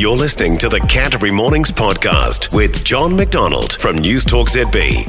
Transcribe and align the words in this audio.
You're 0.00 0.16
listening 0.16 0.56
to 0.60 0.70
the 0.70 0.80
Canterbury 0.80 1.30
Mornings 1.30 1.70
Podcast 1.70 2.54
with 2.54 2.84
John 2.84 3.14
MacDonald 3.14 3.74
from 3.74 3.98
News 3.98 4.24
Talk 4.24 4.48
ZB. 4.48 5.06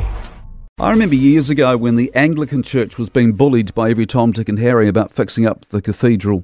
I 0.79 0.91
remember 0.91 1.15
years 1.15 1.49
ago 1.49 1.77
when 1.77 1.95
the 1.95 2.11
Anglican 2.13 2.62
Church 2.62 2.97
was 2.97 3.07
being 3.09 3.31
bullied 3.31 3.73
by 3.73 3.89
every 3.89 4.05
Tom, 4.05 4.33
Dick, 4.33 4.49
and 4.49 4.59
Harry 4.59 4.89
about 4.89 5.09
fixing 5.09 5.46
up 5.46 5.63
the 5.67 5.81
cathedral 5.81 6.43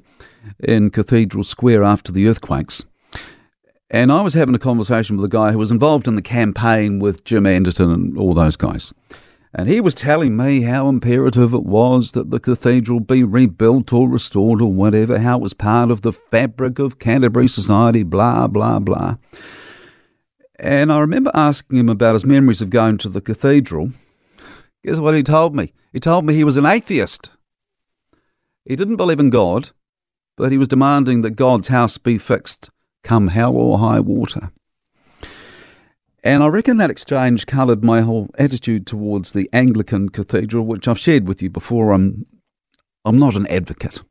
in 0.60 0.88
Cathedral 0.88 1.44
Square 1.44 1.84
after 1.84 2.10
the 2.10 2.26
earthquakes. 2.26 2.86
And 3.90 4.10
I 4.10 4.22
was 4.22 4.32
having 4.32 4.54
a 4.54 4.58
conversation 4.58 5.16
with 5.16 5.26
a 5.26 5.28
guy 5.28 5.52
who 5.52 5.58
was 5.58 5.70
involved 5.70 6.08
in 6.08 6.16
the 6.16 6.22
campaign 6.22 7.00
with 7.00 7.24
Jim 7.24 7.44
Anderton 7.44 7.90
and 7.90 8.16
all 8.16 8.32
those 8.32 8.56
guys. 8.56 8.94
And 9.54 9.68
he 9.68 9.80
was 9.80 9.94
telling 9.94 10.36
me 10.36 10.62
how 10.62 10.88
imperative 10.88 11.54
it 11.54 11.64
was 11.64 12.12
that 12.12 12.30
the 12.30 12.38
cathedral 12.38 13.00
be 13.00 13.24
rebuilt 13.24 13.92
or 13.92 14.08
restored 14.08 14.60
or 14.60 14.72
whatever, 14.72 15.18
how 15.18 15.38
it 15.38 15.42
was 15.42 15.54
part 15.54 15.90
of 15.90 16.02
the 16.02 16.12
fabric 16.12 16.78
of 16.78 16.98
Canterbury 16.98 17.48
society, 17.48 18.02
blah, 18.02 18.46
blah, 18.46 18.78
blah. 18.78 19.16
And 20.58 20.92
I 20.92 20.98
remember 20.98 21.30
asking 21.34 21.78
him 21.78 21.88
about 21.88 22.14
his 22.14 22.26
memories 22.26 22.60
of 22.60 22.70
going 22.70 22.98
to 22.98 23.08
the 23.08 23.20
cathedral. 23.20 23.90
Guess 24.84 24.98
what 24.98 25.14
he 25.14 25.22
told 25.22 25.54
me? 25.54 25.72
He 25.92 26.00
told 26.00 26.26
me 26.26 26.34
he 26.34 26.44
was 26.44 26.56
an 26.56 26.66
atheist. 26.66 27.30
He 28.64 28.76
didn't 28.76 28.96
believe 28.96 29.20
in 29.20 29.30
God, 29.30 29.70
but 30.36 30.52
he 30.52 30.58
was 30.58 30.68
demanding 30.68 31.22
that 31.22 31.36
God's 31.36 31.68
house 31.68 31.96
be 31.96 32.18
fixed 32.18 32.70
come 33.02 33.28
hell 33.28 33.56
or 33.56 33.78
high 33.78 34.00
water. 34.00 34.50
And 36.28 36.42
I 36.42 36.48
reckon 36.48 36.76
that 36.76 36.90
exchange 36.90 37.46
coloured 37.46 37.82
my 37.82 38.02
whole 38.02 38.28
attitude 38.38 38.86
towards 38.86 39.32
the 39.32 39.48
Anglican 39.50 40.10
cathedral, 40.10 40.66
which 40.66 40.86
I've 40.86 40.98
shared 40.98 41.26
with 41.26 41.40
you 41.40 41.48
before. 41.48 41.90
I'm, 41.90 42.26
I'm 43.06 43.18
not 43.18 43.34
an 43.34 43.46
advocate, 43.46 44.02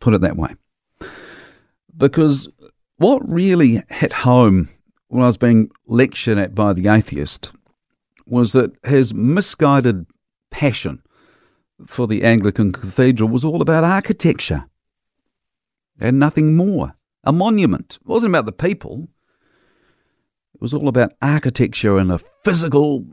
put 0.00 0.14
it 0.14 0.20
that 0.22 0.36
way. 0.36 0.56
Because 1.96 2.48
what 2.96 3.22
really 3.24 3.84
hit 3.88 4.14
home 4.14 4.68
when 5.06 5.22
I 5.22 5.26
was 5.26 5.36
being 5.36 5.70
lectured 5.86 6.38
at 6.38 6.56
by 6.56 6.72
the 6.72 6.88
atheist 6.88 7.52
was 8.26 8.52
that 8.54 8.72
his 8.84 9.14
misguided 9.14 10.06
passion 10.50 11.04
for 11.86 12.08
the 12.08 12.24
Anglican 12.24 12.72
cathedral 12.72 13.28
was 13.28 13.44
all 13.44 13.62
about 13.62 13.84
architecture 13.84 14.64
and 16.00 16.18
nothing 16.18 16.56
more 16.56 16.96
a 17.22 17.32
monument. 17.32 17.98
It 18.00 18.08
wasn't 18.08 18.32
about 18.32 18.46
the 18.46 18.50
people. 18.50 19.06
It 20.56 20.62
was 20.62 20.72
all 20.72 20.88
about 20.88 21.12
architecture 21.20 21.98
and 21.98 22.10
a 22.10 22.18
physical, 22.18 23.04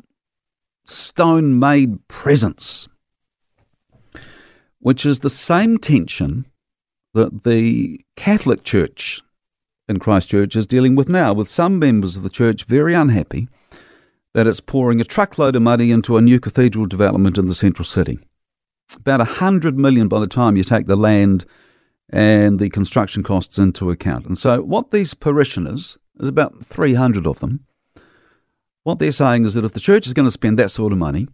stone 0.86 1.60
made 1.60 2.08
presence, 2.08 2.88
which 4.80 5.06
is 5.06 5.20
the 5.20 5.30
same 5.30 5.78
tension 5.78 6.46
that 7.14 7.44
the 7.44 8.00
Catholic 8.16 8.64
Church 8.64 9.22
in 9.90 10.00
Christchurch 10.00 10.56
is 10.56 10.66
dealing 10.66 10.96
with 10.96 11.10
now, 11.10 11.34
with 11.34 11.50
some 11.50 11.80
members 11.80 12.16
of 12.16 12.24
the 12.24 12.30
church 12.30 12.64
very 12.64 12.94
unhappy 12.94 13.50
that 14.34 14.48
it's 14.48 14.62
pouring 14.62 15.02
a 15.02 15.04
truckload 15.04 15.58
of 15.58 15.64
money 15.64 15.92
into 15.92 16.16
a 16.16 16.22
new 16.22 16.40
cathedral 16.40 16.86
development 16.86 17.38
in 17.38 17.44
the 17.48 17.56
central 17.56 17.84
city. 17.84 18.20
About 18.96 19.20
a 19.20 19.26
hundred 19.26 19.78
million 19.78 20.08
by 20.08 20.22
the 20.22 20.28
time 20.28 20.56
you 20.56 20.64
take 20.64 20.86
the 20.86 20.96
land 20.96 21.44
and 22.10 22.58
the 22.58 22.70
construction 22.70 23.22
costs 23.22 23.58
into 23.58 23.90
account. 23.90 24.28
And 24.28 24.38
so, 24.38 24.62
what 24.62 24.92
these 24.92 25.14
parishioners, 25.14 25.98
there's 26.16 26.30
about 26.30 26.64
300 26.64 27.28
of 27.28 27.40
them, 27.40 27.66
what 28.84 29.00
they're 29.00 29.12
saying 29.12 29.46
is 29.46 29.54
that 29.54 29.66
if 29.66 29.74
the 29.74 29.80
church 29.80 30.08
is 30.08 30.14
going 30.14 30.28
to 30.28 30.32
spend 30.32 30.60
that 30.60 30.72
sort 30.72 30.92
of 30.92 30.98
money, 30.98 31.28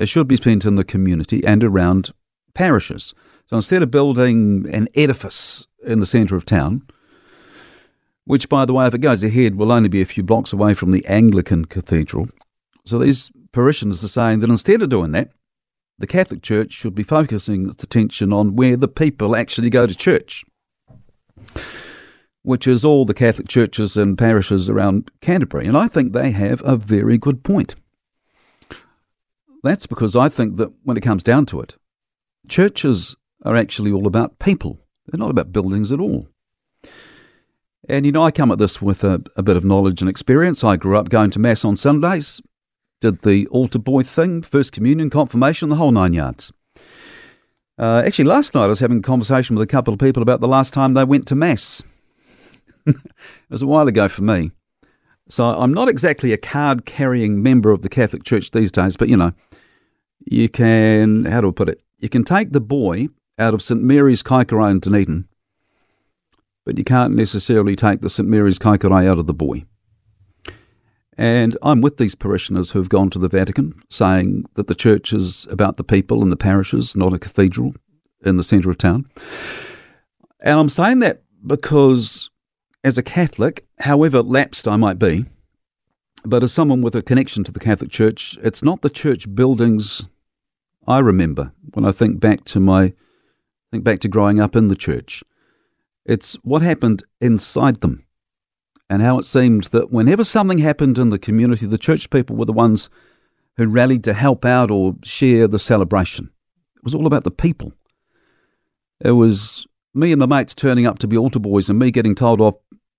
it 0.00 0.08
should 0.08 0.26
be 0.26 0.36
spent 0.36 0.64
in 0.64 0.76
the 0.76 0.84
community 0.84 1.44
and 1.44 1.62
around 1.62 2.10
parishes. 2.52 3.14
So 3.46 3.56
instead 3.56 3.82
of 3.82 3.90
building 3.90 4.68
an 4.72 4.88
edifice 4.94 5.66
in 5.84 6.00
the 6.00 6.06
centre 6.06 6.36
of 6.36 6.44
town, 6.44 6.82
which, 8.24 8.48
by 8.48 8.64
the 8.64 8.72
way, 8.72 8.86
if 8.86 8.94
it 8.94 8.98
goes 8.98 9.22
ahead, 9.22 9.54
will 9.54 9.70
only 9.70 9.88
be 9.88 10.00
a 10.00 10.06
few 10.06 10.22
blocks 10.22 10.52
away 10.52 10.74
from 10.74 10.90
the 10.90 11.04
Anglican 11.06 11.66
Cathedral. 11.66 12.28
So 12.86 12.98
these 12.98 13.30
parishioners 13.52 14.02
are 14.02 14.08
saying 14.08 14.40
that 14.40 14.50
instead 14.50 14.82
of 14.82 14.88
doing 14.88 15.12
that, 15.12 15.30
the 15.98 16.06
Catholic 16.06 16.42
Church 16.42 16.72
should 16.72 16.94
be 16.94 17.02
focusing 17.02 17.68
its 17.68 17.84
attention 17.84 18.32
on 18.32 18.56
where 18.56 18.76
the 18.76 18.88
people 18.88 19.36
actually 19.36 19.70
go 19.70 19.86
to 19.86 19.94
church, 19.94 20.44
which 22.44 22.66
is 22.66 22.84
all 22.84 23.04
the 23.04 23.14
Catholic 23.14 23.48
churches 23.48 23.96
and 23.96 24.16
parishes 24.16 24.70
around 24.70 25.10
Canterbury. 25.20 25.66
And 25.66 25.76
I 25.76 25.88
think 25.88 26.12
they 26.12 26.30
have 26.30 26.62
a 26.64 26.76
very 26.76 27.18
good 27.18 27.42
point. 27.42 27.74
That's 29.62 29.86
because 29.86 30.14
I 30.14 30.28
think 30.28 30.56
that 30.58 30.70
when 30.84 30.96
it 30.96 31.02
comes 31.02 31.24
down 31.24 31.46
to 31.46 31.60
it, 31.60 31.76
churches 32.46 33.16
are 33.44 33.56
actually 33.56 33.90
all 33.90 34.06
about 34.06 34.38
people. 34.38 34.78
They're 35.06 35.18
not 35.18 35.30
about 35.30 35.52
buildings 35.52 35.90
at 35.90 36.00
all. 36.00 36.28
And 37.88 38.06
you 38.06 38.12
know, 38.12 38.22
I 38.22 38.30
come 38.30 38.52
at 38.52 38.58
this 38.58 38.80
with 38.80 39.02
a, 39.02 39.22
a 39.36 39.42
bit 39.42 39.56
of 39.56 39.64
knowledge 39.64 40.00
and 40.00 40.08
experience. 40.08 40.62
I 40.62 40.76
grew 40.76 40.96
up 40.96 41.08
going 41.08 41.30
to 41.30 41.38
Mass 41.38 41.64
on 41.64 41.76
Sundays 41.76 42.40
did 43.04 43.20
the 43.20 43.46
altar 43.48 43.78
boy 43.78 44.02
thing, 44.02 44.40
first 44.40 44.72
communion, 44.72 45.10
confirmation, 45.10 45.68
the 45.68 45.76
whole 45.76 45.92
nine 45.92 46.14
yards. 46.14 46.52
Uh, 47.76 48.02
actually, 48.06 48.24
last 48.24 48.54
night 48.54 48.64
I 48.64 48.68
was 48.68 48.80
having 48.80 48.98
a 48.98 49.02
conversation 49.02 49.54
with 49.54 49.62
a 49.62 49.70
couple 49.70 49.92
of 49.92 50.00
people 50.00 50.22
about 50.22 50.40
the 50.40 50.48
last 50.48 50.72
time 50.72 50.94
they 50.94 51.04
went 51.04 51.26
to 51.26 51.34
Mass. 51.34 51.82
It 52.86 52.96
was 53.50 53.62
a 53.62 53.66
while 53.66 53.88
ago 53.88 54.08
for 54.08 54.22
me. 54.22 54.50
So 55.28 55.44
I'm 55.44 55.72
not 55.72 55.88
exactly 55.88 56.32
a 56.32 56.36
card 56.36 56.84
carrying 56.84 57.42
member 57.42 57.70
of 57.70 57.82
the 57.82 57.88
Catholic 57.88 58.24
Church 58.24 58.50
these 58.50 58.70
days, 58.70 58.96
but 58.96 59.08
you 59.08 59.16
know, 59.16 59.32
you 60.26 60.48
can, 60.48 61.24
how 61.24 61.40
do 61.40 61.48
I 61.48 61.52
put 61.52 61.68
it? 61.68 61.82
You 62.00 62.08
can 62.08 62.24
take 62.24 62.52
the 62.52 62.60
boy 62.60 63.08
out 63.38 63.54
of 63.54 63.62
St 63.62 63.82
Mary's 63.82 64.22
Kaikorai 64.22 64.70
in 64.70 64.80
Dunedin, 64.80 65.26
but 66.66 66.78
you 66.78 66.84
can't 66.84 67.14
necessarily 67.14 67.76
take 67.76 68.00
the 68.00 68.10
St 68.10 68.28
Mary's 68.28 68.58
Kaikorai 68.58 69.06
out 69.08 69.18
of 69.18 69.26
the 69.26 69.34
boy. 69.34 69.64
And 71.16 71.56
I'm 71.62 71.80
with 71.80 71.96
these 71.96 72.14
parishioners 72.14 72.72
who've 72.72 72.88
gone 72.88 73.08
to 73.10 73.18
the 73.18 73.28
Vatican 73.28 73.80
saying 73.88 74.46
that 74.54 74.66
the 74.66 74.74
church 74.74 75.12
is 75.12 75.46
about 75.50 75.76
the 75.76 75.84
people 75.84 76.22
and 76.22 76.32
the 76.32 76.36
parishes, 76.36 76.96
not 76.96 77.14
a 77.14 77.18
cathedral 77.18 77.74
in 78.24 78.36
the 78.36 78.42
centre 78.42 78.70
of 78.70 78.78
town. 78.78 79.06
And 80.40 80.58
I'm 80.58 80.68
saying 80.68 80.98
that 81.00 81.22
because, 81.46 82.30
as 82.84 82.98
a 82.98 83.02
Catholic, 83.02 83.66
however 83.80 84.22
lapsed 84.22 84.68
I 84.68 84.76
might 84.76 84.98
be, 84.98 85.24
but 86.24 86.42
as 86.42 86.52
someone 86.52 86.82
with 86.82 86.94
a 86.94 87.02
connection 87.02 87.42
to 87.44 87.52
the 87.52 87.58
Catholic 87.58 87.90
Church, 87.90 88.38
it's 88.42 88.62
not 88.62 88.82
the 88.82 88.90
church 88.90 89.34
buildings 89.34 90.08
I 90.86 90.98
remember 90.98 91.52
when 91.72 91.86
I 91.86 91.92
think 91.92 92.20
back 92.20 92.44
to 92.44 92.60
my 92.60 92.92
think 93.70 93.82
back 93.82 94.00
to 94.00 94.08
growing 94.08 94.38
up 94.38 94.54
in 94.54 94.68
the 94.68 94.76
church. 94.76 95.24
It's 96.04 96.34
what 96.44 96.62
happened 96.62 97.02
inside 97.20 97.80
them 97.80 98.04
and 98.90 99.00
how 99.02 99.18
it 99.18 99.24
seemed 99.24 99.64
that 99.64 99.90
whenever 99.90 100.22
something 100.22 100.58
happened 100.58 100.98
in 100.98 101.08
the 101.08 101.18
community, 101.18 101.66
the 101.66 101.78
church 101.78 102.10
people 102.10 102.36
were 102.36 102.44
the 102.44 102.52
ones 102.52 102.90
who 103.56 103.66
rallied 103.66 104.04
to 104.04 104.12
help 104.12 104.44
out 104.44 104.70
or 104.70 104.94
share 105.02 105.48
the 105.48 105.58
celebration. 105.58 106.30
It 106.76 106.84
was 106.84 106.94
all 106.94 107.06
about 107.06 107.24
the 107.24 107.30
people. 107.30 107.72
It 109.00 109.12
was 109.12 109.66
me 109.94 110.12
and 110.12 110.20
the 110.20 110.26
mates 110.26 110.54
turning 110.54 110.86
up 110.86 110.98
to 111.00 111.06
be 111.06 111.16
altar 111.16 111.38
boys 111.38 111.70
and 111.70 111.78
me 111.78 111.90
getting 111.90 112.14
told 112.14 112.40
off 112.40 112.54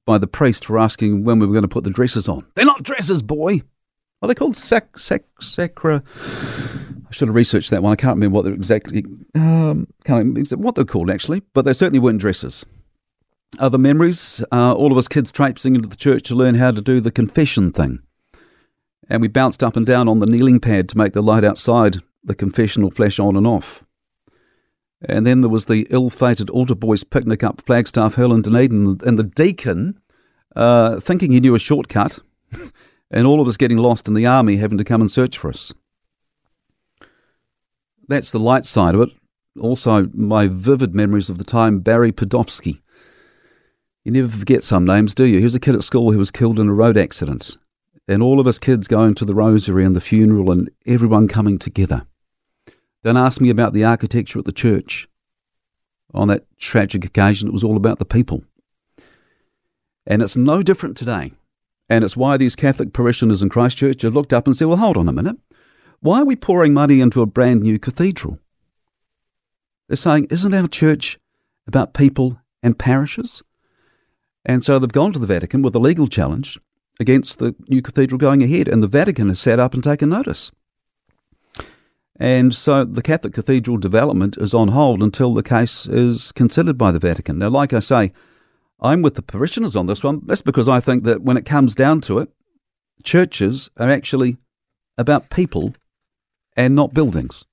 by 0.06 0.18
the 0.18 0.28
priest 0.28 0.66
for 0.66 0.80
asking 0.80 1.24
when 1.24 1.40
we 1.40 1.46
were 1.46 1.54
going 1.54 1.64
to 1.64 1.68
put 1.68 1.84
the 1.84 1.90
dresses 1.90 2.28
on. 2.28 2.46
They're 2.56 2.66
not 2.66 2.84
dresses, 2.84 3.22
boy. 3.22 3.62
Are 4.22 4.28
they 4.28 4.36
called 4.36 4.56
sac, 4.56 4.98
sac, 4.98 5.24
sacra? 5.40 6.04
I 7.08 7.12
should 7.12 7.28
have 7.28 7.36
researched 7.36 7.70
that 7.72 7.84
one. 7.84 7.92
I 7.92 7.96
can't 7.96 8.16
remember 8.16 8.36
what 8.36 8.46
they're 8.46 8.54
exactly, 8.54 9.06
um, 9.36 9.88
can't 10.04 10.20
remember 10.20 10.42
what 10.58 10.76
they're 10.76 10.86
called 10.86 11.10
actually, 11.10 11.42
but 11.54 11.66
they 11.66 11.74
certainly 11.74 12.00
weren't 12.00 12.22
dresses. 12.22 12.66
Other 13.60 13.78
memories, 13.78 14.44
uh, 14.52 14.74
all 14.74 14.92
of 14.92 14.98
us 14.98 15.08
kids 15.08 15.32
traipsing 15.32 15.76
into 15.76 15.88
the 15.88 15.96
church 15.96 16.24
to 16.24 16.36
learn 16.36 16.56
how 16.56 16.72
to 16.72 16.82
do 16.82 17.00
the 17.00 17.12
confession 17.12 17.72
thing. 17.72 18.00
And 19.08 19.22
we 19.22 19.28
bounced 19.28 19.64
up 19.64 19.76
and 19.76 19.86
down 19.86 20.08
on 20.08 20.20
the 20.20 20.26
kneeling 20.26 20.60
pad 20.60 20.90
to 20.90 20.98
make 20.98 21.14
the 21.14 21.22
light 21.22 21.44
outside 21.44 21.98
the 22.24 22.36
confessional 22.36 22.90
flash 22.90 23.20
on 23.20 23.36
and 23.36 23.46
off. 23.46 23.85
And 25.08 25.26
then 25.26 25.42
there 25.42 25.50
was 25.50 25.66
the 25.66 25.88
ill 25.90 26.10
fated 26.10 26.50
altar 26.50 26.76
boys 26.76 27.04
picnic 27.04 27.44
up 27.44 27.62
Flagstaff 27.62 28.16
Hill 28.16 28.34
in 28.34 28.42
Dunedin, 28.42 29.00
and 29.06 29.20
the 29.20 29.24
deacon 29.24 30.00
uh, 30.56 31.00
thinking 31.00 31.32
he 31.32 31.40
knew 31.40 31.56
a 31.56 31.60
shortcut, 31.60 32.20
and 33.12 33.28
all 33.28 33.42
of 33.42 33.48
us 33.48 33.58
getting 33.58 33.78
lost 33.78 34.08
in 34.08 34.14
the 34.14 34.26
army 34.26 34.58
having 34.58 34.78
to 34.78 34.84
come 34.84 35.02
and 35.02 35.12
search 35.12 35.38
for 35.38 35.50
us. 35.50 35.74
That's 38.08 38.32
the 38.32 38.40
light 38.40 38.66
side 38.66 38.96
of 38.96 39.02
it. 39.02 39.10
Also, 39.60 40.10
my 40.14 40.48
vivid 40.48 40.94
memories 40.94 41.30
of 41.30 41.38
the 41.38 41.44
time 41.44 41.80
Barry 41.80 42.12
Podofsky 42.12 42.80
you 44.06 44.12
never 44.12 44.30
forget 44.30 44.64
some 44.64 44.86
names, 44.86 45.16
do 45.16 45.26
you? 45.26 45.40
He 45.40 45.44
was 45.44 45.56
a 45.56 45.60
kid 45.60 45.74
at 45.74 45.84
school 45.84 46.12
who 46.12 46.20
was 46.20 46.30
killed 46.30 46.60
in 46.60 46.70
a 46.70 46.74
road 46.74 46.96
accident. 46.96 47.58
And 48.08 48.22
all 48.22 48.40
of 48.40 48.46
us 48.46 48.60
kids 48.60 48.88
going 48.88 49.16
to 49.16 49.26
the 49.26 49.34
rosary 49.34 49.84
and 49.84 49.96
the 49.96 50.02
funeral 50.02 50.52
and 50.52 50.70
everyone 50.86 51.28
coming 51.28 51.58
together. 51.58 52.06
Don't 53.06 53.18
ask 53.18 53.40
me 53.40 53.52
about 53.52 53.74
the 53.74 53.84
architecture 53.84 54.40
at 54.40 54.46
the 54.46 54.52
church. 54.52 55.08
On 56.16 56.28
that 56.28 56.48
tragic 56.58 57.06
occasion, 57.06 57.48
it 57.48 57.54
was 57.54 57.64
all 57.64 57.78
about 57.78 58.00
the 58.00 58.06
people. 58.06 58.44
And 60.08 60.24
it's 60.24 60.36
no 60.36 60.64
different 60.64 60.98
today. 60.98 61.34
And 61.88 62.04
it's 62.04 62.18
why 62.18 62.36
these 62.36 62.56
Catholic 62.56 62.94
parishioners 62.94 63.44
in 63.44 63.50
Christchurch 63.50 64.02
have 64.02 64.16
looked 64.16 64.34
up 64.34 64.48
and 64.48 64.58
said, 64.58 64.68
well, 64.70 64.78
hold 64.78 64.98
on 64.98 65.08
a 65.08 65.14
minute. 65.14 65.38
Why 66.00 66.22
are 66.22 66.26
we 66.26 66.36
pouring 66.36 66.74
money 66.74 67.00
into 67.00 67.22
a 67.22 67.28
brand 67.28 67.62
new 67.62 67.78
cathedral? 67.78 68.40
They're 69.88 69.98
saying, 69.98 70.26
isn't 70.32 70.54
our 70.56 70.68
church 70.68 71.20
about 71.68 71.94
people 71.94 72.42
and 72.64 72.80
parishes? 72.80 73.44
And 74.44 74.64
so 74.64 74.80
they've 74.80 74.92
gone 74.92 75.14
to 75.14 75.20
the 75.20 75.28
Vatican 75.28 75.62
with 75.62 75.76
a 75.76 75.80
legal 75.80 76.08
challenge 76.08 76.60
against 77.00 77.38
the 77.38 77.54
new 77.68 77.84
cathedral 77.84 78.18
going 78.18 78.42
ahead, 78.42 78.68
and 78.68 78.82
the 78.82 78.88
Vatican 78.88 79.30
has 79.30 79.40
sat 79.40 79.60
up 79.60 79.76
and 79.76 79.84
taken 79.84 80.10
notice. 80.10 80.52
And 82.18 82.54
so 82.54 82.86
the 82.86 83.02
Catholic 83.02 83.34
cathedral 83.34 83.78
development 83.78 84.38
is 84.38 84.54
on 84.54 84.70
hold 84.70 85.04
until 85.04 85.34
the 85.34 85.44
case 85.44 85.86
is 85.86 86.32
considered 86.32 86.78
by 86.78 86.92
the 86.92 87.00
Vatican. 87.00 87.40
Now, 87.40 87.50
like 87.50 87.74
I 87.74 87.80
say, 87.80 88.14
I'm 88.80 89.02
with 89.02 89.16
the 89.16 89.22
parishioners 89.22 89.76
on 89.76 89.88
this 89.88 90.04
one. 90.04 90.22
That's 90.26 90.42
because 90.42 90.70
I 90.70 90.80
think 90.80 91.04
that 91.04 91.22
when 91.22 91.38
it 91.38 91.46
comes 91.46 91.76
down 91.76 92.02
to 92.02 92.20
it, 92.20 92.30
churches 93.04 93.70
are 93.78 93.90
actually 93.90 94.38
about 94.98 95.30
people 95.30 95.74
and 96.56 96.76
not 96.76 96.94
buildings. 96.94 97.46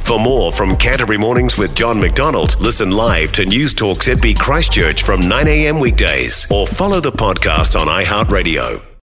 For 0.00 0.18
more 0.18 0.52
from 0.52 0.76
Canterbury 0.76 1.18
Mornings 1.18 1.56
with 1.56 1.74
John 1.74 1.98
MacDonald, 1.98 2.60
listen 2.60 2.90
live 2.90 3.32
to 3.32 3.46
News 3.46 3.72
Talk 3.72 3.98
ZB 3.98 4.38
Christchurch 4.38 5.02
from 5.02 5.20
9 5.26 5.48
a.m. 5.48 5.80
weekdays 5.80 6.46
or 6.50 6.66
follow 6.66 7.00
the 7.00 7.12
podcast 7.12 7.80
on 7.80 7.86
iHeartRadio. 7.86 8.91